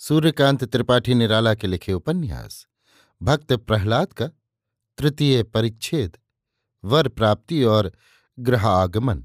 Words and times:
सूर्यकांत 0.00 0.64
त्रिपाठी 0.64 1.14
निराला 1.14 1.54
के 1.54 1.66
लिखे 1.66 1.92
उपन्यास, 1.92 2.66
भक्त 3.22 3.52
प्रहलाद 3.52 4.12
का 4.12 4.26
तृतीय 4.98 5.42
परिच्छेद, 5.42 6.16
वर 6.84 7.08
प्राप्ति 7.08 7.62
और 7.64 7.92
ग्रह 8.38 8.66
आगमन 8.68 9.24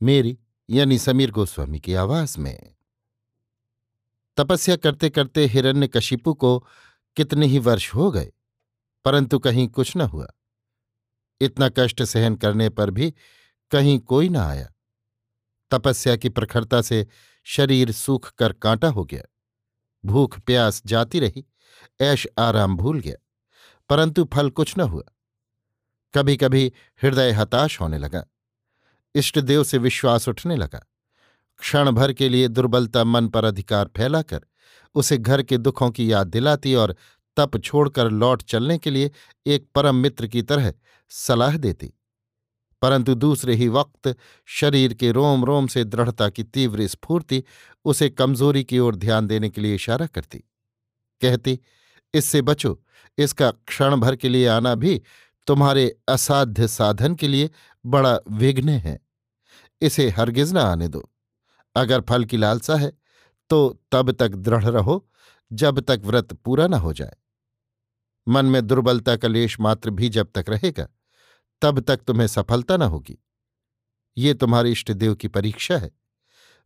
मेरी 0.00 0.38
यानी 0.68 0.98
समीर 0.98 1.30
गोस्वामी 1.30 1.80
की 1.80 1.94
आवाज़ 1.94 2.38
में। 2.38 2.74
तपस्या 4.36 4.76
करते 4.76 5.10
करते 5.10 5.46
हिरण्य 5.46 5.88
कशिपु 5.88 6.34
को 6.34 6.58
कितने 7.16 7.46
ही 7.46 7.58
वर्ष 7.58 7.94
हो 7.94 8.10
गए, 8.12 8.32
परंतु 9.04 9.38
कहीं 9.38 9.68
कुछ 9.68 9.96
न 9.96 10.00
हुआ। 10.00 10.26
इतना 11.40 11.68
कष्ट 11.68 12.02
सहन 12.02 12.36
करने 12.36 12.68
पर 12.68 12.90
भी 12.90 13.12
कहीं 13.70 13.98
कोई 13.98 14.28
न 14.28 14.36
आया। 14.36 14.72
तपस्या 15.70 16.16
की 16.16 16.28
प्रखरता 16.28 16.82
से 16.82 17.06
शरीर 17.46 17.92
सूख 17.92 18.32
कर 18.32 18.52
कांटा 18.52 18.88
हो 18.88 19.04
गया। 19.04 19.22
भूख 20.04 20.38
प्यास 20.38 20.82
जाती 20.86 21.20
रही, 21.20 21.44
ऐश 22.00 22.26
आराम 22.38 22.76
भूल 22.76 23.00
गया, 23.00 23.16
परंतु 23.88 24.24
फल 24.24 24.50
कुछ 24.50 24.78
न 24.78 24.80
हुआ। 24.80 25.02
कभी 26.14 26.36
कभी 26.36 26.72
हृदय 27.02 27.30
हताश 27.30 27.80
होने 27.80 27.98
लगा 27.98 28.24
इष्टदेव 29.14 29.64
से 29.64 29.78
विश्वास 29.78 30.28
उठने 30.28 30.56
लगा 30.56 30.86
क्षण 31.60 31.90
भर 31.90 32.12
के 32.12 32.28
लिए 32.28 32.48
दुर्बलता 32.48 33.04
मन 33.04 33.28
पर 33.28 33.44
अधिकार 33.44 33.90
फैलाकर 33.96 34.40
उसे 34.94 35.18
घर 35.18 35.42
के 35.42 35.58
दुखों 35.58 35.90
की 35.90 36.12
याद 36.12 36.26
दिलाती 36.26 36.74
और 36.74 36.94
तप 37.36 37.56
छोड़कर 37.58 38.10
लौट 38.10 38.42
चलने 38.42 38.78
के 38.78 38.90
लिए 38.90 39.10
एक 39.46 39.68
परम 39.74 39.94
मित्र 39.94 40.26
की 40.26 40.42
तरह 40.42 40.72
सलाह 41.10 41.56
देती। 41.56 41.92
परंतु 42.84 43.14
दूसरे 43.14 43.54
ही 43.54 43.68
वक्त 43.68 44.14
शरीर 44.46 44.94
के 44.94 45.10
रोम 45.12 45.44
रोम 45.44 45.66
से 45.66 45.84
दृढ़ता 45.84 46.28
की 46.28 46.42
तीव्र 46.44 46.86
स्फूर्ति 46.86 47.42
उसे 47.84 48.08
कमज़ोरी 48.10 48.64
की 48.64 48.78
ओर 48.78 48.96
ध्यान 48.96 49.26
देने 49.26 49.48
के 49.50 49.60
लिए 49.60 49.74
इशारा 49.74 50.06
करती। 50.06 50.38
कहती, 51.22 51.58
इससे 52.14 52.42
बचो, 52.42 52.82
इसका 53.18 53.50
क्षण 53.50 53.96
भर 53.96 54.16
के 54.16 54.28
लिए 54.28 54.46
आना 54.46 54.74
भी 54.74 55.00
तुम्हारे 55.46 55.96
असाध्य 56.08 56.68
साधन 56.68 57.14
के 57.14 57.28
लिए 57.28 57.50
बड़ा 57.84 58.18
विघ्न 58.30 58.68
है। 58.68 58.98
इसे 59.80 60.08
हरगिज 60.10 60.52
न 60.52 60.58
आने 60.58 60.88
दो। 60.88 61.08
अगर 61.76 62.00
फल 62.00 62.24
की 62.24 62.36
लालसा 62.36 62.76
है 62.76 62.92
तो 63.50 63.80
तब 63.92 64.10
तक 64.10 64.28
दृढ़ 64.28 64.64
रहो, 64.64 65.06
जब 65.52 65.80
तक 65.80 66.00
व्रत 66.04 66.32
पूरा 66.34 66.66
न 66.66 66.74
हो 66.74 66.92
जाए। 66.92 67.16
मन 68.28 68.46
में 68.46 68.66
दुर्बलता 68.66 69.16
का 69.16 69.28
लेश 69.28 69.58
मात्र 69.60 69.90
भी 69.90 70.08
जब 70.08 70.28
तक 70.34 70.44
रहेगा 70.48 70.88
तब 71.64 71.80
तक 71.80 71.96
तुम्हें 71.96 72.26
सफलता 72.26 72.76
न 72.76 72.82
होगी। 72.82 73.18
ये 74.16 74.34
तुम्हारे 74.34 74.70
इष्टदेव 74.70 75.14
की 75.14 75.28
परीक्षा 75.28 75.78
है। 75.78 75.90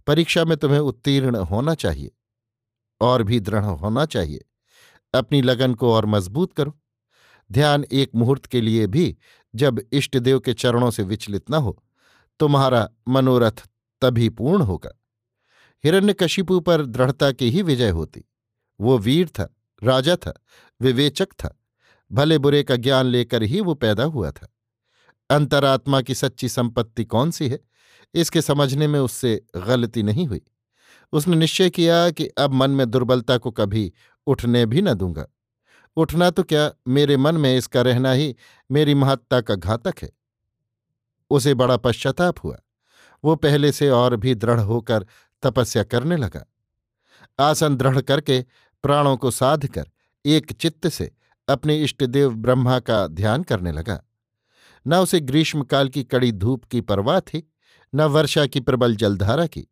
परीक्षा 0.06 0.44
में 0.44 0.56
तुम्हें 0.56 0.78
उत्तीर्ण 0.78 1.36
होना 1.36 1.74
चाहिए 1.74 2.12
और 3.00 3.22
भी 3.22 3.40
दृढ़ 3.40 3.64
होना 3.64 4.04
चाहिए। 4.04 4.44
अपनी 5.14 5.42
लगन 5.42 5.74
को 5.74 5.92
और 5.94 6.06
मज़बूत 6.06 6.52
करो। 6.52 6.80
ध्यान 7.52 7.84
एक 7.92 8.10
मुहूर्त 8.14 8.46
के 8.46 8.60
लिए 8.60 8.86
भी 8.86 9.16
जब 9.54 9.80
इष्टदेव 9.92 10.40
के 10.40 10.54
चरणों 10.54 10.90
से 10.90 11.02
विचलित 11.02 11.50
न 11.50 11.54
हो, 11.54 11.84
तुम्हारा 12.40 12.90
मनोरथ 13.08 13.68
तभी 14.02 14.28
पूर्ण 14.28 14.62
होगा। 14.62 15.00
हिरण्यकशिपु 15.84 16.60
पर 16.60 16.86
दृढ़ता 16.86 17.32
की 17.32 17.50
ही 17.50 17.62
विजय 17.62 17.90
होती। 17.90 18.24
वो 18.80 18.98
वीर 18.98 19.28
था, 19.28 19.56
राजा 19.82 20.16
था, 20.16 20.40
विवेचक 20.80 21.28
था। 21.32 21.60
भले 22.12 22.38
बुरे 22.38 22.62
का 22.62 22.76
ज्ञान 22.76 23.06
लेकर 23.06 23.42
ही 23.42 23.60
वो 23.60 23.74
पैदा 23.74 24.04
हुआ 24.04 24.30
था। 24.30 24.48
अंतरात्मा 25.30 26.00
की 26.00 26.14
सच्ची 26.14 26.48
संपत्ति 26.48 27.04
कौन 27.04 27.30
सी 27.30 27.48
है? 27.48 27.60
इसके 28.14 28.42
समझने 28.42 28.86
में 28.86 29.00
उससे 29.00 29.46
गलती 29.56 30.02
नहीं 30.02 30.26
हुई। 30.26 30.40
उसने 31.12 31.36
निश्चय 31.36 31.70
किया 31.70 32.10
कि 32.10 32.26
अब 32.26 32.52
मन 32.52 32.70
में 32.70 32.90
दुर्बलता 32.90 33.38
को 33.38 33.50
कभी 33.50 33.92
उठने 34.26 34.66
भी 34.66 34.82
न 34.82 34.94
दूँगा। 34.94 35.26
उठना 35.96 36.30
तो 36.30 36.42
क्या 36.42 36.72
मेरे 36.88 37.16
मन 37.16 37.34
में 37.34 37.56
इसका 37.56 37.82
रहना 37.82 38.12
ही 38.12 38.36
मेरी 38.70 38.94
महत्ता 38.94 39.40
का 39.40 39.54
घातक 39.54 39.94
है? 40.02 40.10
उसे 41.30 41.54
बड़ा 41.54 41.76
पश्चाताप 41.76 42.44
हुआ। 42.44 42.58
वो 43.24 43.36
पहले 43.36 43.72
से 43.72 43.90
और 43.90 44.16
भी 44.16 44.34
दृढ़ 44.34 44.60
होकर 44.60 45.06
तपस्या 45.42 45.82
करने 45.82 46.16
लगा। 46.16 46.52
आसन 47.38 47.76
दृढ़ 47.76 48.00
करके 48.00 48.44
प्राणों 48.82 49.16
को 49.16 49.30
साध 49.30 49.66
कर 49.66 49.86
एक 50.26 50.52
चित्त 50.52 50.88
से 50.88 51.14
अपने 51.48 51.82
इष्टदेव 51.82 52.34
ब्रह्मा 52.34 52.80
का 52.80 53.06
ध्यान 53.06 53.42
करने 53.42 53.72
लगा। 53.72 54.02
न 54.86 54.94
उसे 54.94 55.20
ग्रीष्मकाल 55.20 55.88
की 55.88 56.04
कड़ी 56.04 56.32
धूप 56.32 56.64
की 56.64 56.80
परवाह 56.80 57.20
थी, 57.20 57.52
न 57.94 58.02
वर्षा 58.02 58.46
की 58.46 58.60
प्रबल 58.60 58.96
जलधारा 58.96 59.46
की, 59.46 59.66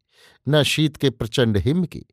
न 0.48 0.62
शीत 0.62 0.96
के 0.96 1.10
प्रचंड 1.10 1.58
हिम 1.58 1.84
की। 1.84 2.04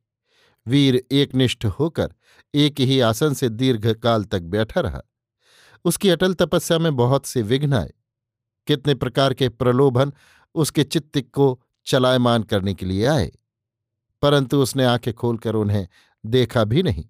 वीर 0.68 1.04
एकनिष्ठ 1.12 1.66
होकर 1.66 2.14
एक 2.56 2.80
ही 2.80 3.00
आसन 3.00 3.34
से 3.34 3.50
दीर्घ 3.50 3.94
काल 3.94 4.24
तक 4.24 4.42
बैठा 4.42 4.82
रहा। 4.82 5.02
उसकी 5.86 6.10
अटल 6.10 6.34
तपस्या 6.34 6.80
में 6.80 6.96
बहुत 6.96 7.26
से 7.26 7.42
विघ्न 7.42 7.74
आए। 7.74 7.94
कितने 8.68 8.96
प्रकार 8.96 9.34
के 9.34 9.50
प्रलोभन 9.50 10.14
उसके 10.56 10.84
चित्त 10.84 11.22
को 11.32 11.64
चलायमान 11.86 12.44
करने 12.44 12.74
के 12.74 12.86
लिए 12.86 13.06
आए। 13.06 13.32
परंतु 14.22 14.62
उसने 14.62 14.86
आँखें 14.86 15.14
खोलकर 15.14 15.56
उन्हें 15.56 15.88
देखा 16.26 16.64
भी 16.64 16.84
नहीं। 16.84 17.06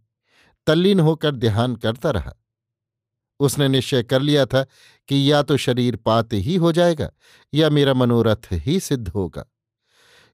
तल्लीन 0.68 1.00
होकर 1.00 1.36
ध्यान 1.36 1.76
करता 1.76 2.12
रहा। 2.12 2.34
उसने 3.44 3.68
निश्चय 3.68 4.04
कर 4.04 4.22
लिया 4.22 4.46
था 4.46 4.64
कि 5.08 5.32
या 5.32 5.44
तो 5.44 5.58
शरीर 5.58 5.96
पाते 5.96 6.38
ही 6.38 6.56
हो 6.56 6.72
जाएगा 6.72 7.12
या 7.54 7.70
मेरा 7.70 7.94
मनोरथ 7.94 8.48
ही 8.52 8.80
सिद्ध 8.80 9.10
होगा। 9.10 9.46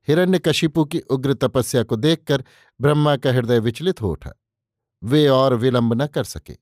हिरण्यकशिपु 0.07 0.85
की 0.85 0.99
उग्र 0.99 1.33
तपस्या 1.33 1.83
को 1.83 1.95
देखकर 1.95 2.43
ब्रह्मा 2.81 3.15
का 3.15 3.31
हृदय 3.31 3.59
विचलित 3.59 4.01
हो 4.01 4.11
उठा। 4.11 4.31
वे 5.03 5.27
और 5.27 5.53
विलंब 5.53 6.01
न 6.01 6.07
कर 6.07 6.23
सके। 6.23 6.57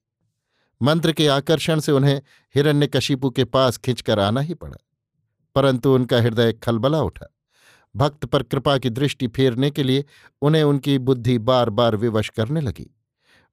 मंत्र 0.82 1.12
के 1.12 1.28
आकर्षण 1.28 1.80
से 1.80 1.92
उन्हें 1.92 2.22
हिरण्यकशिपु 2.56 3.30
के 3.30 3.44
पास 3.46 3.78
खिंचकर 3.78 4.20
आना 4.20 4.42
ही 4.42 4.54
पड़ा। 4.54 4.78
परंतु 5.56 5.96
उनका 5.96 6.22
हृदय 6.22 6.54
खलबला 6.54 7.02
उठा। 7.02 7.34
भक्त 7.96 8.26
पर 8.26 8.44
कृपा 8.44 8.78
की 8.78 8.90
दृष्टि 8.90 9.28
फेरने 9.28 9.72
के 9.72 9.84
लिए 9.84 10.06
उन्हें 10.42 10.64
उनकी 10.64 10.98
बुद्धि 10.98 11.38
बार 11.38 11.70
बार 11.70 11.96
विवश 11.96 12.30
करने 12.30 12.62
लगी। 12.62 12.97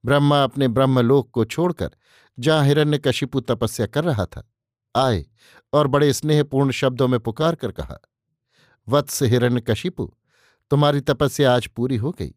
ब्रह्मा 0.05 0.43
अपने 0.43 0.67
ब्रह्मलोक 0.67 1.29
को 1.31 1.45
छोड़कर 1.45 1.89
जहाँ 2.39 2.65
हिरण्यकशिपु 2.65 3.39
तपस्या 3.39 3.85
कर 3.85 4.03
रहा 4.03 4.25
था, 4.25 4.49
आए 4.95 5.25
और 5.73 5.87
बड़े 5.87 6.13
स्नेहपूर्ण 6.13 6.71
शब्दों 6.71 7.07
में 7.07 7.19
पुकार 7.19 7.55
कर 7.55 7.71
कहा, 7.71 7.97
वत्स 8.87 9.23
हिरण्यकशिपु, 9.23 10.11
तुम्हारी 10.71 11.01
तपस्या 11.01 11.55
आज 11.55 11.67
पूरी 11.67 11.97
हो 11.97 12.11
गई। 12.11 12.33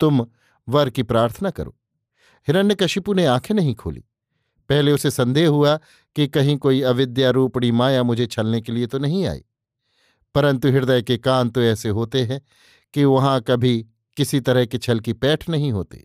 तुम 0.00 0.26
वर 0.68 0.90
की 0.90 1.02
प्रार्थना 1.02 1.50
करो। 1.50 1.76
हिरण्यकशिपु 2.48 3.12
ने 3.12 3.24
आँखें 3.26 3.54
नहीं 3.54 3.74
खोली। 3.74 4.04
पहले 4.68 4.92
उसे 4.92 5.10
संदेह 5.10 5.48
हुआ 5.48 5.78
कि 6.16 6.28
कहीं 6.28 6.56
कोई 6.56 6.82
अविद्यारूपणी 6.82 7.70
माया 7.72 8.02
मुझे 8.02 8.26
छलने 8.26 8.60
के 8.60 8.72
लिए 8.72 8.86
तो 8.86 8.98
नहीं 8.98 9.26
आई। 9.26 9.44
परंतु 10.34 10.68
हृदय 10.68 11.02
के 11.02 11.18
कान 11.18 11.50
तो 11.50 11.62
ऐसे 11.62 11.88
होते 11.88 12.24
हैं 12.24 12.40
कि 12.94 13.04
वहाँ 13.04 13.40
कभी 13.40 13.86
किसी 14.16 14.40
तरह 14.40 14.64
के 14.64 14.78
छल 14.78 15.00
की 15.00 15.12
पैठ 15.12 15.48
नहीं 15.48 15.72
होती। 15.72 16.04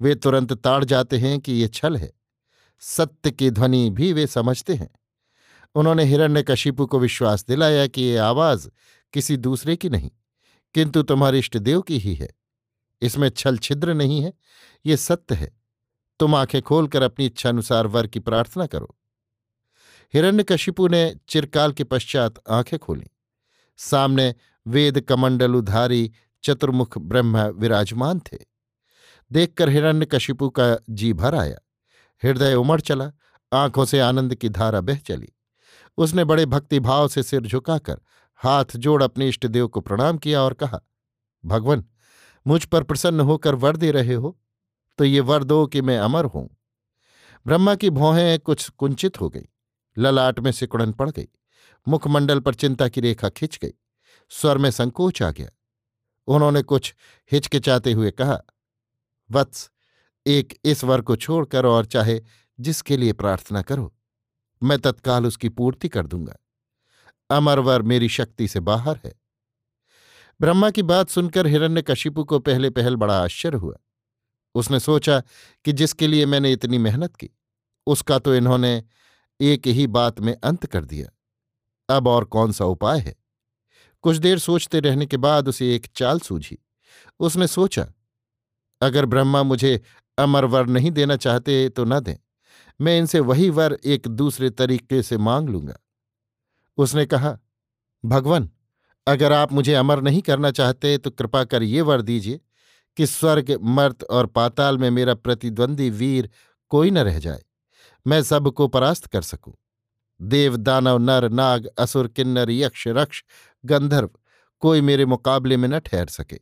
वे 0.00 0.14
तुरंत 0.14 0.52
ताड़ 0.52 0.84
जाते 0.84 1.18
हैं 1.18 1.38
कि 1.40 1.52
ये 1.52 1.68
छल 1.68 1.96
है। 1.96 2.12
सत्य 2.82 3.30
की 3.30 3.50
ध्वनि 3.50 3.88
भी 3.90 4.12
वे 4.12 4.26
समझते 4.26 4.74
हैं। 4.74 4.90
उन्होंने 5.74 6.04
हिरण्यकशिपु 6.04 6.86
को 6.86 6.98
विश्वास 6.98 7.44
दिलाया 7.44 7.86
कि 7.86 8.02
ये 8.02 8.16
आवाज़ 8.16 8.68
किसी 9.12 9.36
दूसरे 9.36 9.76
की 9.76 9.88
नहीं, 9.88 10.10
किंतु 10.74 11.02
तुम्हारे 11.02 11.38
इष्टदेव 11.38 11.80
की 11.80 11.98
ही 11.98 12.14
है। 12.14 12.28
इसमें 13.02 13.28
छल 13.28 13.58
छिद्र 13.58 13.94
नहीं 13.94 14.20
है, 14.22 14.32
ये 14.86 14.96
सत्य 14.96 15.34
है। 15.34 15.50
तुम 16.20 16.34
आँखें 16.34 16.60
खोलकर 16.62 17.02
अपनी 17.02 17.26
इच्छा 17.26 17.48
अनुसार 17.48 17.86
वर 17.86 18.06
की 18.06 18.20
प्रार्थना 18.20 18.66
करो। 18.66 18.96
हिरण्यकशिपु 20.14 20.88
ने 20.88 21.14
चिरकाल 21.28 21.72
के 21.72 21.84
पश्चात 21.84 22.34
आँखें 22.50 22.78
खोली। 22.78 23.06
सामने 23.78 24.34
वेद 24.66 25.00
कमंडलुधारी 25.00 26.10
चतुर्मुख 26.44 26.98
ब्रह्म 26.98 27.42
विराजमान 27.48 28.20
थे। 28.20 28.38
देखकर 29.30 29.68
हिरण्यकशिपु 29.68 30.48
का 30.50 30.76
जी 30.90 31.12
भर 31.12 31.34
आया। 31.34 31.56
हृदय 32.22 32.54
उमड़ 32.54 32.80
चला, 32.80 33.10
आँखों 33.52 33.84
से 33.84 34.00
आनंद 34.00 34.34
की 34.34 34.48
धारा 34.48 34.80
बह 34.80 34.98
चली। 34.98 35.32
उसने 35.98 36.24
बड़े 36.24 36.46
भक्तिभाव 36.46 37.08
से 37.08 37.22
सिर 37.22 37.40
झुकाकर 37.42 38.00
हाथ 38.40 38.76
जोड़ 38.76 39.02
अपने 39.02 39.28
इष्टदेव 39.28 39.68
को 39.68 39.80
प्रणाम 39.80 40.18
किया 40.18 40.40
और 40.42 40.54
कहा, 40.54 40.80
भगवान, 41.44 41.84
मुझ 42.46 42.64
पर 42.64 42.82
प्रसन्न 42.82 43.20
होकर 43.20 43.54
वर 43.54 43.76
दे 43.76 43.90
रहे 43.90 44.14
हो 44.14 44.36
तो 44.98 45.04
ये 45.04 45.20
वर 45.20 45.44
दो 45.44 45.66
कि 45.66 45.80
मैं 45.82 45.98
अमर 45.98 46.24
हूँ। 46.24 46.48
ब्रह्मा 47.46 47.74
की 47.74 47.90
भौहें 47.90 48.38
कुछ 48.38 48.68
कुंचित 48.68 49.20
हो 49.20 49.28
गई, 49.28 49.46
ललाट 49.96 50.40
में 50.40 50.50
सिकुड़न 50.52 50.92
पड़ 50.92 51.10
गई, 51.10 51.28
मुखमंडल 51.86 52.40
पर 52.40 52.54
चिंता 52.54 52.88
की 52.88 53.00
रेखा 53.00 53.28
खिंच 53.28 53.58
गई, 53.62 53.72
स्वर 54.30 54.58
में 54.58 54.70
संकोच 54.70 55.22
आ 55.22 55.30
गया। 55.30 55.48
उन्होंने 56.28 56.62
कुछ 56.62 56.94
हिचकिचाते 57.32 57.92
हुए 57.92 58.10
कहा 58.10 58.40
वत्स 59.30 59.70
एक 60.26 60.58
इस 60.64 60.84
वर 60.84 61.00
को 61.00 61.16
छोड़कर 61.16 61.66
और 61.66 61.86
चाहे 61.86 62.20
जिसके 62.60 62.96
लिए 62.96 63.12
प्रार्थना 63.12 63.62
करो, 63.62 63.94
मैं 64.62 64.78
तत्काल 64.78 65.26
उसकी 65.26 65.48
पूर्ति 65.48 65.88
कर 65.88 66.06
दूँगा। 66.06 66.36
अमर 67.30 67.58
वर 67.58 67.82
मेरी 67.82 68.08
शक्ति 68.08 68.48
से 68.48 68.60
बाहर 68.60 69.00
है। 69.04 69.14
ब्रह्मा 70.40 70.70
की 70.70 70.82
बात 70.82 71.08
सुनकर 71.08 71.46
हिरण्य 71.46 71.62
हिरण्यकशिपु 71.62 72.24
को 72.24 72.38
पहले 72.38 72.70
पहल 72.70 72.96
बड़ा 72.96 73.24
आश्चर्य 73.24 73.58
हुआ। 73.58 73.76
उसने 74.54 74.80
सोचा 74.80 75.22
कि 75.64 75.72
जिसके 75.72 76.06
लिए 76.06 76.26
मैंने 76.26 76.52
इतनी 76.52 76.78
मेहनत 76.78 77.16
की, 77.16 77.30
उसका 77.86 78.18
तो 78.18 78.34
इन्होंने 78.34 78.84
एक 79.40 79.66
ही 79.66 79.86
बात 79.86 80.20
में 80.20 80.36
अंत 80.44 80.66
कर 80.66 80.84
दिया। 80.84 81.08
अब 81.96 82.06
और 82.06 82.24
कौन 82.24 82.52
सा 82.52 82.64
उपाय 82.64 83.00
है? 83.00 83.14
कुछ 84.02 84.16
देर 84.16 84.38
सोचते 84.38 84.80
रहने 84.80 85.06
के 85.06 85.16
बाद 85.16 85.48
उसे 85.48 85.74
एक 85.74 85.86
चाल 85.86 86.20
सूझी। 86.20 86.58
उसने 87.20 87.46
सोचा 87.46 87.92
अगर 88.80 89.06
ब्रह्मा 89.06 89.42
मुझे 89.42 89.80
अमर 90.18 90.44
वर 90.44 90.66
नहीं 90.66 90.90
देना 90.90 91.16
चाहते 91.16 91.68
तो 91.68 91.84
न 91.84 92.00
दें। 92.00 92.16
मैं 92.80 92.98
इनसे 92.98 93.20
वही 93.20 93.50
वर 93.50 93.78
एक 93.84 94.08
दूसरे 94.08 94.50
तरीके 94.50 95.02
से 95.02 95.18
मांग 95.18 95.48
लूँगा। 95.48 95.76
उसने 96.78 97.06
कहा, 97.06 97.38
भगवान, 98.04 98.50
अगर 99.06 99.32
आप 99.32 99.52
मुझे 99.52 99.74
अमर 99.74 100.00
नहीं 100.00 100.22
करना 100.22 100.50
चाहते 100.50 100.98
तो 100.98 101.10
कृपा 101.10 101.44
कर 101.44 101.62
ये 101.62 101.80
वर 101.80 102.02
दीजिए 102.02 102.40
कि 102.96 103.06
स्वर्ग, 103.06 103.58
मर्त 103.62 104.02
और 104.02 104.26
पाताल 104.26 104.78
में 104.78 104.90
मेरा 104.90 105.14
प्रतिद्वंदी 105.14 105.90
वीर 105.90 106.30
कोई 106.68 106.90
न 106.90 106.98
रह 106.98 107.18
जाए। 107.18 107.42
मैं 108.06 108.22
सबको 108.22 108.68
परास्त 108.68 109.06
कर 109.06 109.22
सकूँ। 109.22 109.54
देव, 110.20 110.56
दानव, 110.56 110.98
नर, 110.98 111.28
नाग, 111.28 111.66
असुर, 111.78 112.08
किन्नर, 112.08 112.50
यक्ष, 112.50 112.88
रक्ष, 112.88 113.22
गंधर्व, 113.64 114.10
कोई 114.60 114.80
मेरे 114.80 115.04
मुकाबले 115.04 115.56
में 115.56 115.68
न 115.68 115.78
ठहर 115.78 116.06
सके। 116.06 116.38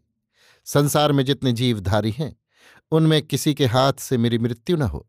संसार 0.64 1.12
में 1.12 1.24
जितने 1.24 1.52
जीवधारी 1.52 2.10
हैं, 2.10 2.36
उनमें 2.90 3.22
किसी 3.22 3.54
के 3.54 3.66
हाथ 3.66 3.92
से 3.92 4.18
मेरी 4.18 4.38
मृत्यु 4.38 4.76
न 4.76 4.82
हो। 4.82 5.08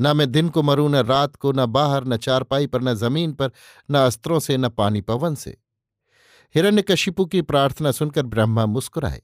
न 0.00 0.16
मैं 0.16 0.32
दिन 0.32 0.48
को 0.48 0.62
मरूं, 0.62 0.88
न 0.88 0.96
रात 0.96 1.36
को, 1.36 1.52
न 1.52 1.66
बाहर, 1.66 2.04
न 2.04 2.16
चारपाई 2.16 2.66
पर, 2.66 2.82
न 2.82 2.94
ज़मीन 2.94 3.32
पर, 3.32 3.50
न 3.90 3.94
अस्त्रों 3.98 4.40
से, 4.40 4.56
न 4.56 4.68
पानी 4.68 5.00
पवन 5.00 5.34
से। 5.34 5.58
हिरण्यकशिपु 6.54 7.26
की 7.26 7.42
प्रार्थना 7.42 7.92
सुनकर 7.92 8.22
ब्रह्मा 8.22 8.66
मुस्कुराए। 8.66 9.22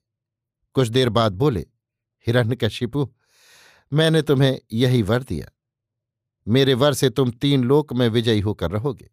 कुछ 0.75 0.89
देर 0.89 1.09
बाद 1.09 1.33
बोले, 1.33 1.67
हिरण्यकशिपु, 2.27 3.13
मैंने 3.93 4.23
तुम्हें 4.23 4.61
यही 4.73 5.03
वर 5.03 5.23
दिया। 5.23 5.49
मेरे 6.49 6.75
वर 6.75 6.95
से 6.95 7.11
तुम 7.11 7.31
तीन 7.31 7.65
लोक 7.65 7.93
में 7.93 8.09
विजयी 8.09 8.41
होकर 8.41 8.71
रहोगे। 8.71 9.11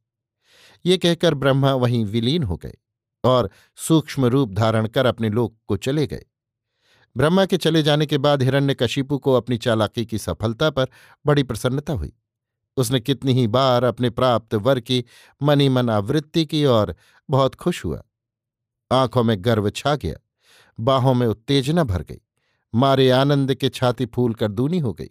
ये 0.86 0.98
कहकर 0.98 1.34
ब्रह्मा 1.34 1.74
वहीं 1.74 2.06
विलीन 2.06 2.44
हो 2.44 2.58
गए 2.58 2.76
और 3.24 3.50
सूक्ष्म 3.76 4.26
रूप 4.26 4.54
धारण 4.54 4.88
कर 4.88 5.06
अपने 5.06 5.30
लोक 5.30 5.58
को 5.68 5.78
चले 5.78 6.08
गए। 6.08 6.26
ब्रह्मा 7.18 7.46
के 7.46 7.58
चले 7.58 7.84
जाने 7.84 8.06
के 8.06 8.18
बाद 8.18 8.44
हिरण्यकशिपु 8.44 9.18
को 9.18 9.34
अपनी 9.34 9.58
चालाकी 9.58 10.06
की 10.06 10.18
सफलता 10.18 10.70
पर 10.70 10.88
बड़ी 11.26 11.44
प्रसन्नता 11.44 11.94
हुई। 11.94 12.14
उसने 12.78 13.00
कितनी 13.00 13.34
ही 13.34 13.48
बार 13.48 13.84
अपने 13.84 14.10
प्राप्त 14.10 14.56
वर 14.56 14.80
की 14.80 15.06
मनी 15.44 15.70
मन 15.70 15.90
आवृत्ति 15.90 16.46
की 16.46 16.66
और 16.66 16.96
बहुत 17.30 17.56
खुश 17.56 17.86
हुआ। 17.86 18.02
आँखों 18.92 19.24
में 19.24 19.36
गर्व 19.40 19.70
छा 19.70 19.96
गया, 19.96 20.16
बाहों 20.80 21.14
में 21.14 21.28
उत्तेजना 21.28 21.84
भर 21.84 22.02
गई, 22.02 22.22
मारे 22.76 23.10
आनंद 23.10 23.56
के 23.56 23.70
छाती 23.70 24.06
फूल 24.06 24.34
कर 24.34 24.52
दूनी 24.52 24.80
हो 24.80 24.94
गई। 24.94 25.10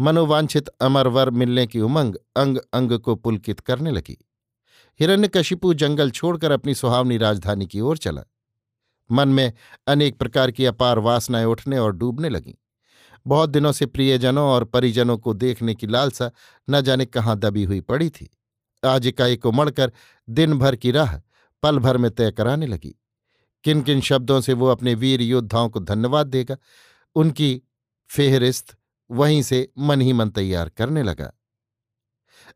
मनोवांछित 0.00 0.68
अमर 0.68 1.06
वर 1.06 1.30
मिलने 1.30 1.66
की 1.66 1.80
उमंग 1.80 2.14
अंग 2.36 2.58
अंग 2.72 2.98
को 2.98 3.14
पुलकित 3.14 3.60
करने 3.60 3.90
लगी। 3.90 4.18
हिरण्यकशिपु 5.00 5.74
जंगल 5.74 6.10
छोड़कर 6.10 6.50
अपनी 6.50 6.74
सुहावनी 6.74 7.18
राजधानी 7.18 7.66
की 7.66 7.80
ओर 7.80 7.98
चला। 7.98 8.22
मन 9.10 9.28
में 9.28 9.52
अनेक 9.86 10.18
प्रकार 10.18 10.50
की 10.50 10.64
अपार 10.64 10.98
वासनाएँ 10.98 11.44
उठने 11.44 11.78
और 11.78 11.92
डूबने 11.92 12.28
लगीं। 12.28 12.54
बहुत 13.26 13.50
दिनों 13.50 13.72
से 13.72 13.86
प्रियजनों 13.86 14.48
और 14.48 14.64
परिजनों 14.64 15.18
को 15.18 15.34
देखने 15.34 15.74
की 15.74 15.86
लालसा 15.86 16.30
न 16.70 16.80
जाने 16.80 17.06
कहाँ 17.06 17.38
दबी 17.38 17.64
हुई 17.64 17.80
पड़ी 17.80 18.10
थी। 18.10 18.38
आज 18.86 19.06
इकाई 19.06 19.40
उमड़कर 19.46 19.92
दिन 20.30 20.58
भर 20.58 20.76
की 20.76 20.90
राह 20.90 21.16
पल 21.62 21.78
भर 21.78 21.96
में 21.96 22.10
तय 22.10 22.30
कराने 22.30 22.66
लगी। 22.66 23.00
किन 23.64 23.82
किन 23.82 24.00
शब्दों 24.00 24.40
से 24.40 24.52
वो 24.52 24.66
अपने 24.66 24.94
वीर 24.94 25.22
योद्धाओं 25.22 25.68
को 25.68 25.80
धन्यवाद 25.80 26.26
देगा, 26.26 26.56
उनकी 27.14 27.62
फेहरिस्त 28.08 28.76
वहीं 29.10 29.42
से 29.42 29.72
मन 29.78 30.00
ही 30.00 30.12
मन 30.12 30.30
तैयार 30.30 30.68
करने 30.68 31.02
लगा। 31.02 31.32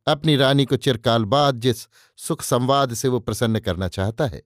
अपनी 0.07 0.37
रानी 0.37 0.65
को 0.65 0.77
चिरकाल 0.77 1.25
बाद 1.25 1.61
जिस 1.61 1.89
सुख 2.17 2.43
संवाद 2.43 2.95
से 2.95 3.09
वो 3.09 3.21
प्रसन्न 3.21 3.61
करना 3.61 3.89
चाहता 3.89 4.27
है 4.27 4.43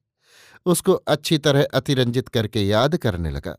उसको 0.67 0.93
अच्छी 0.93 1.39
तरह 1.39 1.67
अतिरंजित 1.75 2.29
करके 2.29 2.63
याद 2.63 2.97
करने 2.97 3.31
लगा। 3.31 3.57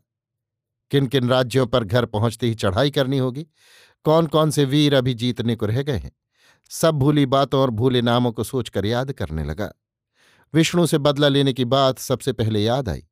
किन 0.90 1.06
किन 1.06 1.28
राज्यों 1.28 1.66
पर 1.66 1.84
घर 1.84 2.04
पहुँचते 2.04 2.46
ही 2.46 2.54
चढ़ाई 2.54 2.90
करनी 2.90 3.18
होगी? 3.18 3.46
कौन 4.04 4.26
कौन 4.26 4.50
से 4.50 4.64
वीर 4.64 4.94
अभी 4.94 5.14
जीतने 5.14 5.56
को 5.56 5.66
रह 5.66 5.82
गए 5.82 5.96
हैं? 5.96 6.12
सब 6.70 6.94
भूली 6.94 7.26
बातों 7.26 7.60
और 7.60 7.70
भूले 7.70 8.02
नामों 8.02 8.32
को 8.32 8.44
सोचकर 8.44 8.86
याद 8.86 9.12
करने 9.12 9.44
लगा। 9.44 9.72
विष्णु 10.54 10.86
से 10.86 10.98
बदला 10.98 11.28
लेने 11.28 11.52
की 11.52 11.64
बात 11.64 11.98
सबसे 11.98 12.32
पहले 12.32 12.60
याद 12.60 12.88
आई। 12.88 13.04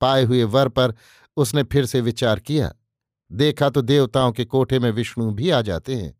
पाए 0.00 0.24
हुए 0.24 0.42
वर 0.44 0.68
पर 0.68 0.94
उसने 1.36 1.62
फिर 1.62 1.86
से 1.86 2.00
विचार 2.00 2.40
किया। 2.40 2.72
देखा 3.32 3.70
तो 3.70 3.82
देवताओं 3.82 4.32
के 4.32 4.44
कोठे 4.44 4.78
में 4.78 4.90
विष्णु 4.90 5.30
भी 5.30 5.50
आ 5.50 5.60
जाते 5.60 5.94
हैं। 5.94 6.14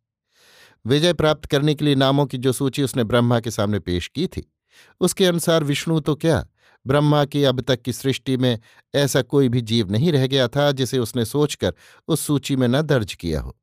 विजय 0.87 1.13
प्राप्त 1.13 1.45
करने 1.45 1.75
के 1.75 1.85
लिए 1.85 1.95
नामों 1.95 2.27
की 2.27 2.39
जो 2.39 2.53
सूची 2.53 2.83
उसने 2.83 3.05
ब्रह्मा 3.05 3.41
के 3.41 3.51
सामने 3.51 3.79
पेश 3.79 4.09
की 4.09 4.27
थी, 4.27 4.53
उसके 5.01 5.27
अनुसार 5.27 5.65
विष्णु 5.65 6.01
तो 6.01 6.15
क्या 6.15 6.47
ब्रह्मा 6.87 7.25
की 7.25 7.45
अब 7.45 7.61
तक 7.61 7.83
की 7.83 7.93
सृष्टि 7.93 8.37
में 8.37 8.61
ऐसा 8.95 9.23
कोई 9.23 9.49
भी 9.49 9.61
जीव 9.61 9.91
नहीं 9.91 10.13
रह 10.13 10.27
गया 10.27 10.49
था 10.49 10.73
जिसे 10.73 10.99
उसने 10.99 11.25
सोचकर 11.25 11.75
उस 12.09 12.21
सूची 12.21 12.57
में 12.57 12.69
न 12.69 12.83
दर्ज 12.83 13.15
किया 13.15 13.41
हो। 13.41 13.57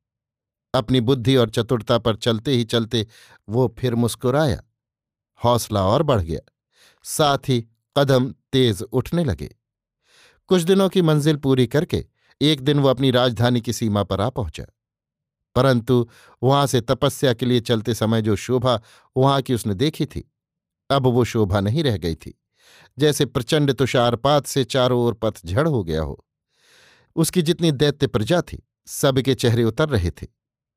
अपनी 0.74 1.00
बुद्धि 1.00 1.36
और 1.36 1.50
चतुरता 1.50 1.98
पर 1.98 2.16
चलते 2.16 2.50
ही 2.52 2.64
चलते 2.64 3.06
वो 3.48 3.76
फिर 3.78 3.94
मुस्कुराया। 3.94 4.62
हौसला 5.44 5.86
और 5.86 6.02
बढ़ 6.02 6.22
गया। 6.22 6.52
साथ 7.02 7.38
ही 7.48 7.64
कदम 7.98 8.34
तेज 8.52 8.82
उठने 8.82 9.24
लगे। 9.24 9.56
कुछ 10.48 10.62
दिनों 10.62 10.88
की 10.88 11.02
मंजिल 11.02 11.36
पूरी 11.36 11.66
करके 11.66 12.06
एक 12.40 12.60
दिन 12.60 12.78
वो 12.78 12.88
अपनी 12.88 13.10
राजधानी 13.10 13.60
की 13.60 13.72
सीमा 13.72 14.02
पर 14.02 14.20
आ 14.20 14.30
पहुँचा। 14.30 14.64
परंतु 15.54 16.08
वहाँ 16.42 16.66
से 16.66 16.80
तपस्या 16.80 17.34
के 17.34 17.46
लिए 17.46 17.60
चलते 17.60 17.94
समय 17.94 18.22
जो 18.22 18.36
शोभा 18.36 18.80
वहाँ 19.16 19.42
की 19.42 19.54
उसने 19.54 19.74
देखी 19.74 20.06
थी, 20.06 20.32
अब 20.90 21.06
वो 21.06 21.24
शोभा 21.24 21.60
नहीं 21.60 21.84
रह 21.84 21.96
गई 21.96 22.14
थी। 22.14 22.41
जैसे 22.98 23.26
प्रचंड 23.26 23.72
तुषारपात 23.72 24.46
से 24.46 24.64
चारों 24.64 25.00
ओर 25.00 25.14
पथझड़ 25.14 25.68
हो 25.68 25.84
गया 25.84 26.02
हो। 26.02 26.26
उसकी 27.16 27.42
जितनी 27.42 27.72
दैत्य 27.72 28.06
प्रजा 28.06 28.42
थी, 28.42 28.68
सबके 28.86 29.34
चेहरे 29.34 29.64
उतर 29.64 29.88
रहे 29.88 30.10
थे। 30.10 30.26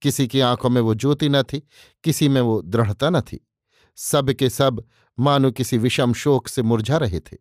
किसी 0.01 0.27
की 0.27 0.39
आँखों 0.39 0.69
में 0.69 0.81
वो 0.81 0.95
ज्योति 0.95 1.29
न 1.29 1.43
थी, 1.43 1.67
किसी 2.03 2.29
में 2.29 2.41
वो 2.41 2.61
दृढ़ता 2.61 3.09
न 3.09 3.21
थी। 3.21 3.47
सब 3.95 4.31
के 4.31 4.49
सब 4.49 4.83
मानो 5.19 5.51
किसी 5.51 5.77
विषम 5.77 6.13
शोक 6.13 6.47
से 6.47 6.61
मुरझा 6.61 6.97
रहे 6.97 7.19
थे। 7.19 7.37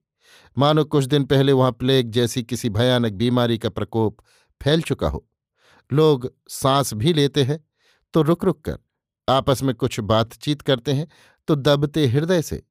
मानो 0.58 0.84
कुछ 0.84 1.04
दिन 1.04 1.25
पहले 1.25 1.52
वहाँ 1.52 1.73
प्लेग 1.73 2.11
जैसी 2.11 2.42
किसी 2.42 2.68
भयानक 2.68 3.12
बीमारी 3.12 3.58
का 3.58 3.68
प्रकोप 3.68 4.16
फैल 4.62 4.82
चुका 4.82 5.08
हो। 5.08 5.28
लोग 5.92 6.34
सांस 6.49 6.94
भी 6.94 7.12
लेते 7.12 7.42
हैं 7.42 7.64
तो 8.14 8.23
रुक 8.23 8.44
रुक 8.44 8.64
कर 8.64 8.78
आपस 9.28 9.62
में 9.62 9.75
कुछ 9.75 10.00
बातचीत 10.00 10.62
करते 10.62 10.92
हैं 10.92 11.08
तो 11.49 11.54
दबते 11.54 12.06
हृदय 12.06 12.42
से 12.42 12.62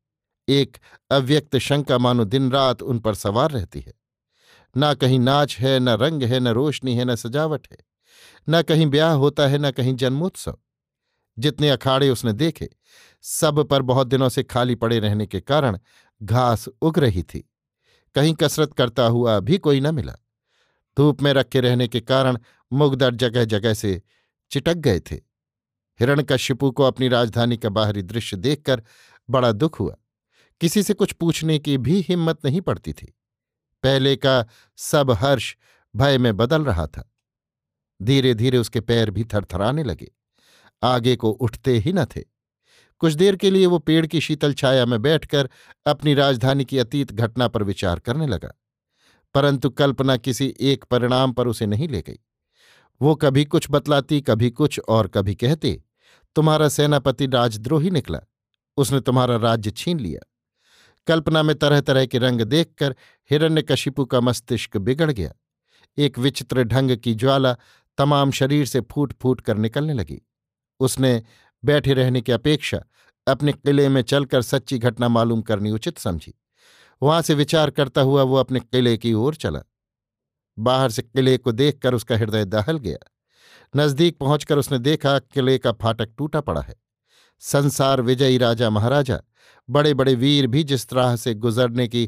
एक 0.49 0.77
अव्यक्त 1.11 1.57
शंका 1.57 1.97
मानो 1.97 2.23
दिन 2.23 2.51
रात 2.51 2.81
उन 2.81 2.99
पर 2.99 3.15
सवार 3.15 3.51
रहती 3.51 3.79
है। 3.79 3.93
ना 4.77 4.93
कहीं 4.93 5.19
नाच 5.19 5.57
है, 5.57 5.79
न 5.79 5.89
रंग 5.89 6.23
है, 6.23 6.39
न 6.39 6.47
रोशनी 6.47 6.95
है, 6.95 7.05
न 7.05 7.15
सजावट 7.15 7.67
है। 7.71 7.77
न 8.49 8.61
कहीं 8.61 8.87
ब्याह 8.87 9.13
होता 9.13 9.47
है, 9.47 9.57
न 9.57 9.71
कहीं 9.71 9.95
जन्मोत्सव। 9.95 10.57
जितने 11.39 11.69
अखाड़े 11.69 12.09
उसने 12.09 12.33
देखे, 12.33 12.69
सब 13.21 13.63
पर 13.63 13.81
बहुत 13.81 14.07
दिनों 14.07 14.29
से 14.29 14.43
खाली 14.43 14.75
पड़े 14.75 14.99
रहने 14.99 15.25
के 15.25 15.39
कारण 15.39 15.79
घास 16.23 16.67
उग 16.67 16.99
रही 16.99 17.23
थी। 17.23 17.49
कहीं 18.15 18.33
कसरत 18.33 18.73
करता 18.73 19.03
हुआ 19.03 19.39
भी 19.39 19.57
कोई 19.57 19.81
न 19.81 19.95
मिला। 19.95 20.13
धूप 20.97 21.21
में 21.21 21.33
रखे 21.33 21.59
रहने 21.59 21.87
के 21.87 21.99
कारण 21.99 22.37
मुगदर 22.73 23.15
जगह 23.15 23.45
जगह 23.45 23.73
से 23.73 24.01
चिटक 24.51 24.73
गए 24.73 24.99
थे। 24.99 25.15
हिरण्यकशिपु 25.99 26.71
को 26.71 26.83
अपनी 26.83 27.07
राजधानी 27.07 27.57
का 27.57 27.69
बाहरी 27.69 28.01
दृश्य 28.01 28.37
देखकर 28.37 28.83
बड़ा 29.29 29.51
दुख 29.51 29.79
हुआ। 29.79 29.95
किसी 30.63 30.83
से 30.83 30.93
कुछ 30.93 31.11
पूछने 31.11 31.59
की 31.59 31.77
भी 31.77 31.99
हिम्मत 31.99 32.45
नहीं 32.45 32.61
पड़ती 32.61 32.93
थी। 32.93 33.17
पहले 33.83 34.15
का 34.15 34.45
सब 34.77 35.11
हर्ष 35.11 35.55
भय 35.95 36.17
में 36.17 36.37
बदल 36.37 36.65
रहा 36.65 36.87
था। 36.87 37.13
धीरे 38.01 38.33
धीरे 38.33 38.57
उसके 38.57 38.81
पैर 38.81 39.11
भी 39.11 39.23
थरथराने 39.23 39.83
लगे। 39.83 40.11
आगे 40.83 41.15
को 41.15 41.31
उठते 41.31 41.77
ही 41.77 41.93
न 41.93 42.05
थे। 42.05 42.23
कुछ 42.99 43.13
देर 43.13 43.35
के 43.35 43.51
लिए 43.51 43.65
वो 43.65 43.79
पेड़ 43.79 44.07
की 44.07 44.21
शीतल 44.21 44.53
छाया 44.53 44.85
में 44.85 45.01
बैठकर 45.01 45.49
अपनी 45.85 46.13
राजधानी 46.13 46.65
की 46.65 46.77
अतीत 46.77 47.11
घटना 47.11 47.47
पर 47.47 47.63
विचार 47.63 47.99
करने 47.99 48.27
लगा। 48.27 48.53
परंतु 49.33 49.69
कल्पना 49.69 50.17
किसी 50.17 50.53
एक 50.59 50.83
परिणाम 50.83 51.31
पर 51.31 51.47
उसे 51.47 51.65
नहीं 51.65 51.87
ले 51.87 52.01
गई। 52.01 52.19
वो 53.01 53.15
कभी 53.15 53.45
कुछ 53.45 53.67
बतलाती, 53.69 54.21
कभी 54.21 54.49
कुछ 54.49 54.79
और 54.79 55.07
कभी 55.07 55.35
कहते, 55.35 55.83
तुम्हारा 56.35 56.69
सेनापति 56.69 57.27
राजद्रोही 57.27 57.89
निकला। 57.91 58.19
उसने 58.77 58.99
तुम्हारा 58.99 59.35
राज्य 59.35 59.71
छीन 59.71 59.99
लिया। 59.99 60.29
कल्पना 61.07 61.43
में 61.43 61.55
तरह 61.55 61.81
तरह 61.81 62.05
के 62.05 62.17
रंग 62.17 62.41
देखकर 62.41 62.95
हिरण्यकशिपु 63.29 64.05
का 64.05 64.21
मस्तिष्क 64.21 64.77
बिगड़ 64.77 65.11
गया। 65.11 65.33
एक 65.97 66.19
विचित्र 66.19 66.63
ढंग 66.63 66.97
की 66.97 67.13
ज्वाला 67.15 67.55
तमाम 67.97 68.31
शरीर 68.31 68.65
से 68.65 68.81
फूट 68.81 69.13
फूट 69.21 69.41
कर 69.41 69.57
निकलने 69.57 69.93
लगी। 69.93 70.21
उसने 70.79 71.23
बैठे 71.65 71.93
रहने 71.93 72.21
की 72.21 72.31
अपेक्षा 72.31 72.83
अपने 73.27 73.51
किले 73.51 73.89
में 73.89 74.01
चलकर 74.01 74.41
सच्ची 74.41 74.77
घटना 74.77 75.07
मालूम 75.07 75.41
करनी 75.41 75.71
उचित 75.71 75.97
समझी। 75.97 76.33
वहाँ 77.01 77.21
से 77.21 77.33
विचार 77.33 77.69
करता 77.69 78.01
हुआ 78.01 78.23
वो 78.23 78.35
अपने 78.35 78.59
किले 78.59 78.97
की 78.97 79.13
ओर 79.13 79.35
चला। 79.35 79.59
बाहर 80.59 80.91
से 80.91 81.01
किले 81.01 81.37
को 81.37 81.51
देखकर 81.51 81.93
उसका 81.93 82.17
हृदय 82.17 82.45
दहल 82.45 82.77
गया। 82.77 82.97
नज़दीक 83.75 84.17
पहुंचकर 84.17 84.57
उसने 84.57 84.79
देखा 84.79 85.19
किले 85.19 85.57
का 85.57 85.71
फाटक 85.71 86.09
टूटा 86.17 86.41
पड़ा 86.41 86.61
है। 86.61 86.82
संसार 87.43 88.01
विजयी 88.01 88.37
राजा 88.37 88.69
महाराजा 88.69 89.19
बड़े 89.69 89.93
बड़े 89.93 90.13
वीर 90.15 90.47
भी 90.47 90.63
जिस 90.63 90.93
राह 90.93 91.15
से 91.15 91.33
गुजरने 91.35 91.87
की 91.87 92.05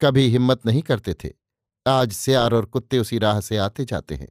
कभी 0.00 0.26
हिम्मत 0.28 0.66
नहीं 0.66 0.82
करते 0.82 1.14
थे, 1.14 1.30
आज 1.86 2.12
सियार 2.12 2.54
और 2.54 2.64
कुत्ते 2.64 2.98
उसी 2.98 3.18
राह 3.18 3.40
से 3.40 3.56
आते 3.56 3.84
जाते 3.84 4.14
हैं। 4.14 4.28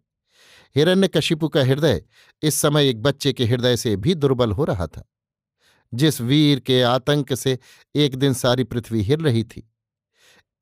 हिरण्य 0.76 1.08
कशिपु 1.08 1.48
का 1.48 1.64
हृदय 1.64 2.04
इस 2.42 2.56
समय 2.56 2.90
एक 2.90 3.02
बच्चे 3.02 3.34
के 3.34 3.46
हृदय 3.46 3.78
से 3.78 3.96
भी 3.96 4.16
दुर्बल 4.16 4.52
हो 4.52 4.64
रहा 4.64 4.88
था। 4.88 5.04
जिस 5.94 6.20
वीर 6.22 6.60
के 6.60 6.82
आतंक 6.82 7.34
से 7.34 7.58
एक 7.96 8.16
दिन 8.16 8.34
सारी 8.34 8.64
पृथ्वी 8.64 9.02
हिर 9.02 9.20
रही 9.20 9.44
थी, 9.44 9.70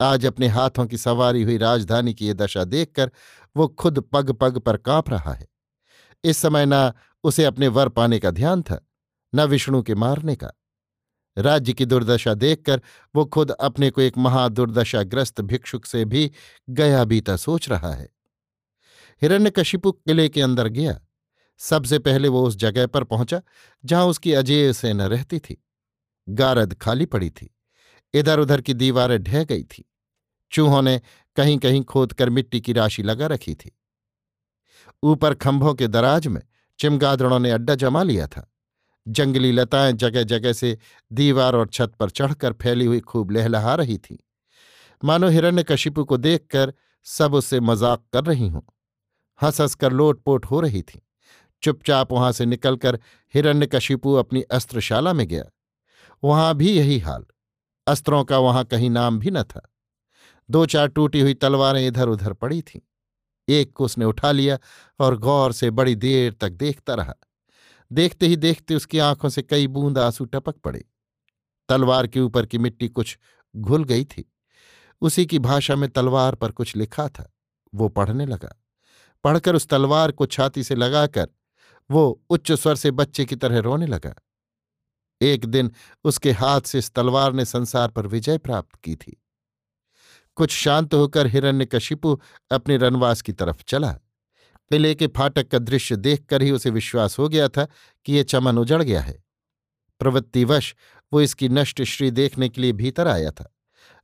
आज 0.02 0.26
अपने 0.26 0.48
हाथों 0.48 0.86
की 0.86 0.98
सवारी 0.98 1.44
हुई 1.44 1.58
राजधानी 1.58 2.14
की 2.14 2.28
ये 2.28 2.34
दशा 2.34 2.64
देखकर 2.64 3.12
वो 3.56 3.68
खुद 3.68 4.00
पग 4.12 4.32
पग 4.32 4.58
पर 4.58 4.78
काँप 4.78 5.10
रहा 5.10 5.34
है। 5.34 5.48
इस 6.24 6.38
समय 6.38 6.66
न 6.68 6.92
उसे 7.24 7.46
अपने 7.46 7.68
वर 7.68 7.90
पाने 7.90 8.20
का 8.20 8.32
ध्यान 8.32 8.62
था 8.62 8.80
न 9.36 9.42
विष्णु 9.42 9.84
के 9.84 9.96
मारने 9.96 10.36
का। 10.36 10.52
राज्य 11.38 11.74
की 11.74 11.86
दुर्दशा 11.86 12.34
देखकर 12.34 12.82
वो 13.16 13.26
खुद 13.26 13.52
अपने 13.52 13.90
को 13.90 14.02
एक 14.02 14.18
महादुर्दशाग्रस्त 14.18 15.42
भिक्षुक 15.42 15.86
से 15.86 16.06
भी 16.06 16.32
गया 16.70 17.04
बीता 17.04 17.36
सोच 17.36 17.70
रहा 17.70 17.94
है। 17.94 18.10
हिरण्यकशिपु 19.22 19.92
किले 19.92 20.30
के 20.30 20.42
अंदर 20.42 20.68
गया। 20.68 21.02
सबसे 21.58 22.00
पहले 22.00 22.28
वो 22.28 22.48
उस 22.48 22.56
जगह 22.56 22.88
पर 22.88 23.04
पहुँचा, 23.04 23.42
जहाँ 23.86 24.06
उसकी 24.06 24.34
अजय 24.34 24.74
सेना 24.74 25.06
रहती 25.06 25.40
थी। 25.40 25.64
गारद 26.30 26.74
खाली 26.74 27.06
पड़ी 27.06 27.30
थी। 27.30 27.56
इधर 28.14 28.40
उधर 28.40 28.62
की 28.62 28.74
दीवारें 28.74 29.24
ढह 29.24 29.44
गई 29.44 29.64
थी। 29.64 29.92
चूहों 30.52 30.82
ने 30.82 31.02
कहीं 31.36 31.58
कहीं 31.58 31.84
खोदकर 31.84 32.30
मिट्टी 32.30 32.62
की 32.62 32.74
राशि 32.74 33.04
लगा 33.04 33.28
रखी 33.28 33.56
थी। 33.56 33.80
ऊपर 35.04 35.34
खंभों 35.34 35.74
के 35.74 35.88
दराज 35.88 36.28
में 36.28 36.42
चिमगादड़ों 36.80 37.40
ने 37.40 37.52
अड्डा 37.52 37.76
जमा 37.76 38.04
लिया 38.04 38.28
था। 38.28 38.53
जंगली 39.08 39.52
लताएँ 39.52 39.94
जगह 39.94 40.24
जगह 40.24 40.54
से 40.54 40.78
दीवार 41.12 41.56
और 41.56 41.68
छत 41.68 41.94
पर 42.00 42.10
चढ़कर 42.10 42.54
फैली 42.54 42.86
हुई 42.86 43.00
खूब 43.00 43.32
लहलहा 43.32 43.76
रही 43.76 43.98
थीं। 43.98 44.18
मानो 45.04 45.28
हिरण्य 45.28 45.64
कशिपु 45.64 46.04
को 46.04 46.18
देखकर 46.18 46.74
सब 47.04 47.34
उससे 47.34 47.60
मज़ाक 47.60 48.04
कर 48.14 48.24
रही 48.24 48.48
हों। 48.48 48.62
हंस 49.44 49.62
हंस 49.62 49.76
कर 49.76 49.92
लोटपोट 49.92 50.46
हो 50.46 50.60
रही 50.60 50.82
थी। 50.82 51.02
चुपचाप 51.64 52.12
वहाँ 52.12 52.32
से 52.32 52.46
निकलकर 52.46 53.00
हिरण्यकशिपु 53.34 54.14
अपनी 54.14 54.42
अस्त्रशाला 54.42 55.14
में 55.14 55.28
गया। 55.28 55.44
वहाँ 56.24 56.56
भी 56.56 56.72
यही 56.72 57.00
हाल। 57.00 57.26
अस्त्रों 57.88 58.24
का 58.24 58.38
वहाँ 58.38 58.64
कहीं 58.64 58.90
नाम 58.90 59.20
भी 59.20 59.32
न 59.32 59.44
था। 59.44 59.70
दो 60.50 60.66
चार 60.66 60.88
टूटी 60.88 61.20
हुई 61.20 61.34
तलवारें 61.34 61.88
इधर 61.88 62.08
उधर 62.08 62.34
पड़ी 62.34 62.62
थीं। 62.62 62.80
एक 63.48 63.74
को 63.74 63.86
उसने 63.86 64.06
उठा 64.06 64.32
लिया 64.32 64.58
और 65.00 65.18
गौर 65.18 65.52
से 65.52 65.72
बड़ी 65.72 65.96
देर 65.96 66.34
तक 66.34 66.50
देखता 66.50 66.94
रहा। 66.94 67.14
देखते 67.94 68.28
ही 68.28 68.36
देखते 68.36 68.76
उसकी 68.76 69.00
आँखों 69.00 69.30
से 69.30 69.42
कई 69.42 69.68
बूंद 69.68 69.98
आँसू 69.98 70.26
टपक 70.26 70.56
पड़े। 70.56 70.86
तलवार 71.70 72.08
के 72.08 72.20
ऊपर 72.20 72.46
की 72.46 72.58
मिट्टी 72.58 72.88
कुछ 72.88 73.18
घुल 73.56 73.84
गई 73.84 74.06
थी। 74.06 74.34
उसी 75.02 75.26
की 75.26 75.40
भाषा 75.40 75.76
में 75.76 75.90
तलवार 75.90 76.36
पर 76.36 76.52
कुछ 76.52 76.76
लिखा 76.76 77.10
था। 77.10 77.34
वो 77.76 77.90
पढ़ने 77.90 78.26
लगा। 78.26 78.64
पढ़कर 79.24 79.56
उस 79.56 79.68
तलवार 79.68 80.12
को 80.12 80.26
छाती 80.26 80.64
से 80.64 80.76
लगाकर 80.76 81.28
वो 81.92 82.24
उच्च 82.30 82.52
स्वर 82.52 82.76
से 82.76 82.92
बच्चे 82.92 83.26
की 83.26 83.36
तरह 83.36 83.60
रोने 83.60 83.88
लगा। 83.88 84.16
एक 85.22 85.46
दिन 85.46 85.72
उसके 86.04 86.32
हाथ 86.32 86.62
से 86.62 86.78
इस 86.78 86.92
तलवार 86.92 87.34
ने 87.34 87.46
संसार 87.46 87.88
पर 87.88 88.08
विजय 88.08 88.38
प्राप्त 88.38 88.76
की 88.76 88.96
थी। 88.96 89.24
कुछ 90.36 90.52
शांत 90.52 90.94
होकर 90.94 91.28
हिरण्यकशिपु 91.28 92.20
अपने 92.52 92.78
रनवास 92.78 93.22
की 93.22 93.34
तरफ़ 93.34 93.64
चला। 93.68 94.00
किले 94.70 94.96
के 94.96 95.08
फाटक 95.08 95.48
का 95.48 95.60
दृश्य 95.60 95.96
देखकर 95.96 96.42
ही 96.42 96.52
उसे 96.52 96.70
विश्वास 96.70 97.20
हो 97.20 97.30
गया 97.30 97.48
था 97.48 97.68
कि 98.06 98.14
ये 98.14 98.24
चमन 98.24 98.58
उजड़ 98.58 98.84
गया 98.84 99.02
है। 99.02 99.24
प्रवृत्तिवश 100.00 100.76
वो 101.14 101.22
इसकी 101.22 101.50
नष्ट 101.50 101.82
श्री 101.82 102.12
देखने 102.12 102.50
के 102.50 102.62
लिए 102.62 102.72
भीतर 102.72 103.08
आया 103.08 103.32
था। 103.32 103.56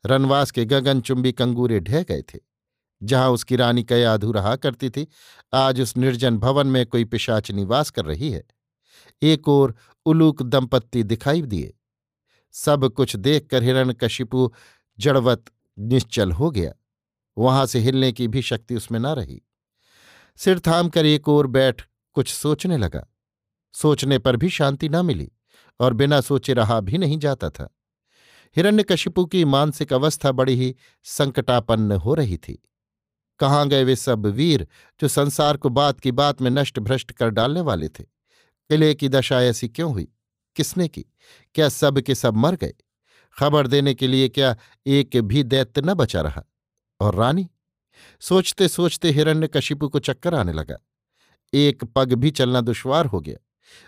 रनवास 0.05 0.51
के 0.51 0.65
गगनचुंबी 0.65 1.31
कंगूरे 1.31 1.79
ढह 1.79 2.03
गए 2.03 2.21
थे। 2.21 2.39
जहाँ 3.03 3.29
उसकी 3.29 3.55
रानी 3.55 3.83
कयाधु 3.83 4.31
रहा 4.31 4.55
करती 4.55 4.89
थी, 4.89 5.07
आज 5.53 5.81
उस 5.81 5.97
निर्जन 5.97 6.37
भवन 6.37 6.67
में 6.67 6.85
कोई 6.85 7.05
पिशाच 7.05 7.51
निवास 7.51 7.89
कर 7.89 8.05
रही 8.05 8.31
है। 8.31 8.43
एक 9.21 9.47
ओर 9.47 9.75
उलूक 10.05 10.43
दंपत्ति 10.43 11.03
दिखाई 11.03 11.41
दिए। 11.41 11.73
सब 12.51 12.89
कुछ 12.89 13.15
देखकर 13.15 13.63
हिरण 13.63 13.93
कशिपु 13.93 14.53
जड़वत 14.99 15.45
निश्चल 15.79 16.31
हो 16.31 16.51
गया। 16.51 16.73
वहाँ 17.37 17.65
से 17.65 17.79
हिलने 17.79 18.11
की 18.11 18.27
भी 18.27 18.41
शक्ति 18.41 18.75
उसमें 18.75 18.99
न 18.99 19.05
रही। 19.05 19.41
सिर 20.39 20.59
थाम 20.59 20.89
कर 20.89 21.05
एक 21.05 21.29
ओर 21.29 21.47
बैठ 21.47 21.81
कुछ 22.13 22.33
सोचने 22.33 22.77
लगा। 22.77 23.13
सोचने 23.73 24.19
पर 24.19 24.35
भी 24.35 24.49
शांति 24.49 24.89
न 24.89 25.05
मिली 25.05 25.31
और 25.79 25.93
बिना 25.93 26.21
सोचे 26.21 26.53
रहा 26.53 26.79
भी 26.79 26.97
नहीं 26.97 27.19
जाता 27.19 27.49
था। 27.49 27.75
हिरण्यकशिपु 28.55 29.25
की 29.25 29.45
मानसिक 29.45 29.93
अवस्था 29.93 30.31
बड़ी 30.31 30.55
ही 30.55 30.75
संकटापन्न 31.03 31.91
हो 31.91 32.13
रही 32.13 32.37
थी। 32.37 32.69
कहाँ 33.39 33.67
गए 33.67 33.83
वे 33.83 33.95
सब 33.95 34.25
वीर 34.25 34.67
जो 35.01 35.07
संसार 35.07 35.57
को 35.57 35.69
बात 35.69 35.99
की 35.99 36.11
बात 36.11 36.41
में 36.41 36.51
नष्ट 36.51 36.79
भ्रष्ट 36.79 37.11
कर 37.11 37.29
डालने 37.29 37.61
वाले 37.61 37.89
थे? 37.89 38.03
किले 38.69 38.95
की 38.95 39.09
दशा 39.09 39.41
ऐसी 39.41 39.69
क्यों 39.69 39.93
हुई? 39.93 40.07
किसने 40.55 40.87
की? 40.87 41.05
क्या 41.53 41.69
सब 41.69 41.99
के 41.99 42.15
सब 42.15 42.37
मर 42.37 42.55
गए? 42.55 42.73
खबर 43.39 43.67
देने 43.67 43.93
के 43.93 44.07
लिए 44.07 44.29
क्या 44.29 44.55
एक 44.85 45.09
भी 45.15 45.43
दैत्य 45.43 45.81
न 45.81 45.93
बचा 45.93 46.21
रहा? 46.21 46.43
और 46.99 47.15
रानी? 47.15 47.49
सोचते 48.19 48.67
सोचते 48.67 49.09
हिरण्य 49.09 49.47
कशिपु 49.47 49.89
को 49.89 49.99
चक्कर 49.99 50.35
आने 50.35 50.53
लगा। 50.53 50.77
एक 51.53 51.83
पग 51.83 52.13
भी 52.13 52.31
चलना 52.31 52.61
दुश्वार 52.61 53.05
हो 53.05 53.19
गया। 53.19 53.45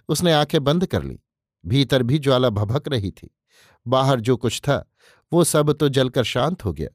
उसने 0.10 0.34
आँखें 0.34 0.64
बंद 0.64 0.86
कर 0.86 1.04
ली। 1.04 1.20
भीतर 1.66 2.04
भी 2.04 2.20
ज्वाला 2.20 2.50
भभक 2.50 2.88
रही 2.88 3.12
थी। 3.12 3.38
बाहर 3.88 4.20
जो 4.20 4.38
कुछ 4.38 4.60
था, 4.60 4.92
वो 5.34 5.44
सब 5.44 5.74
तो 5.74 5.90
जलकर 5.90 6.24
शांत 6.24 6.66
हो 6.66 6.74
गया। 6.74 6.90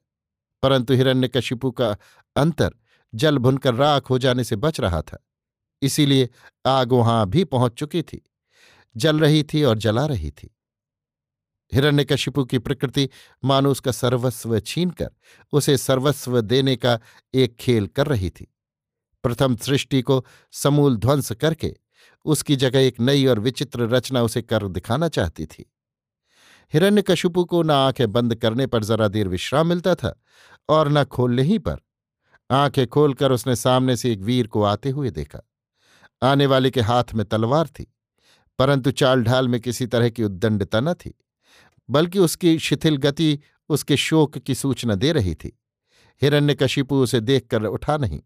परंतु 0.61 0.93
हिरण्यकशिपु 0.93 1.71
का 1.71 1.97
अंतर 2.35 2.71
जल 3.15 3.37
भुनकर 3.37 3.73
राख 3.73 4.09
हो 4.09 4.19
जाने 4.19 4.43
से 4.43 4.55
बच 4.55 4.79
रहा 4.79 5.01
था। 5.01 5.23
इसीलिए 5.81 6.29
आग 6.65 6.91
वहाँ 6.91 7.29
भी 7.29 7.43
पहुँच 7.43 7.71
चुकी 7.71 8.01
थी। 8.01 8.31
जल 8.97 9.19
रही 9.19 9.43
थी 9.43 9.63
और 9.63 9.77
जला 9.77 10.05
रही 10.05 10.31
थी। 10.31 10.56
हिरण्यकशिपु 11.71 12.43
की 12.45 12.59
प्रकृति 12.59 13.09
मानो 13.43 13.71
उसका 13.71 13.91
सर्वस्व 13.91 14.59
छीनकर, 14.59 15.09
उसे 15.53 15.77
सर्वस्व 15.77 16.39
देने 16.41 16.75
का 16.75 16.99
एक 17.33 17.55
खेल 17.55 17.87
कर 17.87 18.07
रही 18.07 18.29
थी। 18.29 18.47
प्रथम 19.23 19.55
सृष्टि 19.55 20.01
को 20.01 20.25
समूल 20.53 20.97
ध्वंस 20.97 21.31
करके 21.31 21.75
उसकी 22.25 22.55
जगह 22.55 22.79
एक 22.79 22.99
नई 22.99 23.25
और 23.25 23.39
विचित्र 23.39 23.87
रचना 23.87 24.21
उसे 24.23 24.41
कर 24.41 24.67
दिखाना 24.67 25.07
चाहती 25.07 25.45
थी। 25.45 25.65
हिरण्यकशिपु 26.73 27.43
को 27.45 27.61
न 27.63 27.71
आँखें 27.71 28.11
बंद 28.11 28.35
करने 28.35 28.67
पर 28.67 28.83
जरा 28.83 29.07
देर 29.07 29.27
विश्राम 29.27 29.67
मिलता 29.67 29.95
था 29.95 30.13
और 30.69 30.89
न 30.89 31.03
खोलने 31.03 31.41
ही 31.41 31.59
पर। 31.59 31.77
आँखें 32.51 32.85
खोलकर 32.87 33.31
उसने 33.31 33.55
सामने 33.55 33.95
से 33.95 34.11
एक 34.11 34.19
वीर 34.19 34.47
को 34.47 34.63
आते 34.63 34.89
हुए 34.89 35.09
देखा। 35.09 35.39
आने 36.21 36.45
वाले 36.45 36.71
के 36.71 36.81
हाथ 36.81 37.13
में 37.13 37.25
तलवार 37.25 37.67
थी, 37.67 37.85
परंतु 38.59 38.91
चाल 38.91 39.23
ढाल 39.23 39.47
में 39.47 39.59
किसी 39.61 39.87
तरह 39.87 40.09
की 40.09 40.23
उद्दंडता 40.23 40.79
न 40.79 40.93
थी। 40.93 41.13
बल्कि 41.89 42.19
उसकी 42.19 42.59
शिथिल 42.59 42.97
गति 42.97 43.39
उसके 43.69 43.97
शोक 43.97 44.37
की 44.37 44.55
सूचना 44.55 44.95
दे 44.95 45.11
रही 45.11 45.35
थी। 45.35 45.59
हिरण्यकशिपु 46.21 46.95
उसे 46.95 47.19
देखकर 47.19 47.63
उठा 47.63 47.97
नहीं, 47.97 48.21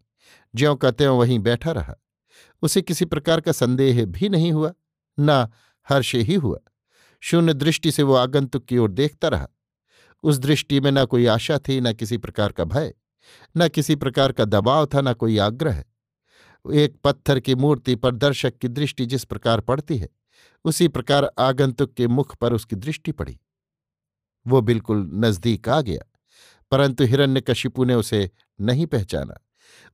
ज्यों 0.55 0.75
का 0.75 0.91
त्यों 0.91 1.17
वहीं 1.19 1.39
बैठा 1.39 1.71
रहा। 1.71 1.95
उसे 2.61 2.81
किसी 2.81 3.05
प्रकार 3.05 3.41
का 3.41 3.51
संदेह 3.51 4.05
भी 4.05 4.29
नहीं 4.29 4.51
हुआ, 4.51 4.73
न 5.19 5.47
हर्ष 5.89 6.15
ही 6.15 6.35
हुआ। 6.35 6.59
शून्य 7.19 7.53
दृष्टि 7.53 7.91
से 7.91 8.03
वो 8.03 8.13
आगंतुक 8.13 8.65
की 8.65 8.77
ओर 8.77 8.91
देखता 8.91 9.27
रहा। 9.27 9.47
उस 10.23 10.37
दृष्टि 10.37 10.79
में 10.79 10.91
न 10.91 11.05
कोई 11.05 11.25
आशा 11.25 11.57
थी, 11.57 11.81
न 11.81 11.93
किसी 11.93 12.17
प्रकार 12.17 12.51
का 12.51 12.63
भय, 12.63 12.93
न 13.57 13.67
किसी 13.69 13.95
प्रकार 13.95 14.31
का 14.31 14.45
दबाव 14.45 14.85
था, 14.85 15.01
न 15.01 15.13
कोई 15.13 15.37
आग्रह। 15.37 15.83
एक 16.73 16.95
पत्थर 17.03 17.39
की 17.39 17.55
मूर्ति 17.55 17.95
पर 17.95 18.15
दर्शक 18.15 18.57
की 18.57 18.67
दृष्टि 18.67 19.05
जिस 19.05 19.23
प्रकार 19.23 19.59
पड़ती 19.59 19.97
है, 19.97 20.09
उसी 20.65 20.87
प्रकार 20.87 21.31
आगंतुक 21.39 21.93
के 21.93 22.07
मुख 22.07 22.35
पर 22.35 22.53
उसकी 22.53 22.75
दृष्टि 22.75 23.11
पड़ी। 23.11 23.39
वो 24.47 24.61
बिल्कुल 24.61 25.11
नज़दीक 25.13 25.69
आ 25.69 25.81
गया। 25.81 26.11
परंतु 26.71 27.03
हिरण्यकशिपु 27.03 27.83
ने 27.83 27.95
उसे 27.95 28.31
नहीं 28.61 28.85
पहचाना। 28.85 29.45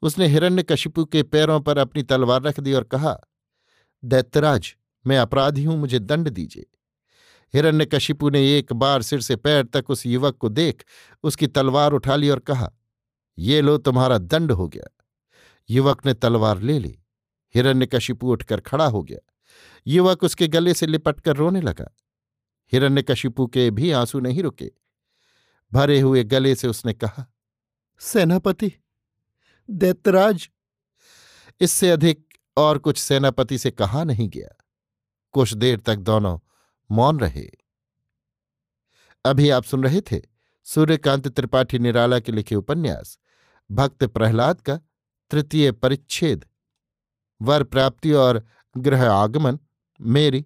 उसने 0.02 0.28
हिरण्यकशिपु 0.28 1.06
के 1.06 1.24
पैरों 1.24 1.62
पर 1.62 1.78
अपनी 1.78 2.04
तलवार 2.04 2.42
रख 2.42 2.60
दी 2.60 2.74
और 2.74 2.84
कहा, 2.84 3.18
दैत्यराज, 4.06 4.76
मैं 5.08 5.18
अपराधी 5.18 5.64
हूँ, 5.64 5.78
मुझे 5.78 6.00
दंड 6.00 6.30
दीजिए। 6.30 6.66
हिरण्यकशिपु 7.54 8.30
ने 8.30 8.58
एक 8.58 8.74
बार 8.74 9.02
सिर 9.02 9.22
से 9.22 9.36
पैर 9.36 9.66
तक 9.66 9.90
उस 9.90 10.06
युवक 10.06 10.38
को 10.38 10.50
देख, 10.50 10.86
उसकी 11.24 11.48
तलवार 11.48 11.92
उठा 11.92 12.16
ली 12.16 12.30
और 12.30 12.40
कहा, 12.40 12.74
ये 13.38 13.62
लो, 13.62 13.78
तुम्हारा 13.78 14.18
दंड 14.18 14.52
हो 14.52 14.68
गया। 14.68 15.06
युवक 15.70 16.06
ने 16.06 16.14
तलवार 16.14 16.62
ले 16.62 16.80
ली। 16.80 17.00
हिरण्यकशिपु 17.56 18.28
उठकर 18.28 18.60
खड़ा 18.60 18.86
हो 18.86 19.04
गया। 19.04 19.34
युवक 19.88 20.24
उसके 20.24 20.48
गले 20.48 20.74
से 20.74 20.86
लिपट 20.86 21.20
कर 21.20 21.36
रोने 21.36 21.62
लगा। 21.62 21.96
हिरण्यकशिपु 22.72 23.48
के 23.48 23.72
भी 23.72 23.92
आँसू 23.92 24.20
नहीं 24.20 24.44
रुके। 24.44 24.72
भरे 25.74 26.00
हुए 26.00 26.24
गले 26.24 26.56
से 26.56 26.68
उसने 26.68 26.94
कहा, 26.94 27.34
सेनापति 28.00 28.72
दैतराज 29.70 30.50
इससे 31.60 31.92
अधिक 31.92 32.28
और 32.58 32.78
कुछ 32.78 32.98
सेनापति 32.98 33.58
से 33.58 33.72
कहा 33.72 34.04
नहीं 34.04 34.30
गया। 34.30 34.66
कुछ 35.32 35.54
देर 35.54 35.80
तक 35.80 35.96
दोनों 35.96 36.40
मौन 36.92 37.20
रहे। 37.20 37.50
अभी 39.26 39.50
आप 39.50 39.64
सुन 39.64 39.84
रहे 39.84 40.02
थे 40.02 40.22
सूर्यकांत 40.64 41.28
त्रिपाठी 41.28 41.80
निराला 41.80 42.20
के 42.20 42.32
लिखे 42.32 42.56
उपन्यास, 42.56 43.20
भक्त 43.72 44.04
प्रहलाद 44.04 44.62
का 44.62 44.80
तृतीय 45.32 45.72
परिच्छेद। 45.72 46.46
वर 47.42 47.64
प्राप्ति 47.64 48.12
और 48.12 48.46
ग्रह 48.78 49.12
आगमन, 49.12 49.60
मेरी 50.02 50.46